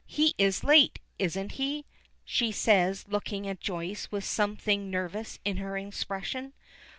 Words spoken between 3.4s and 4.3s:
at Joyce with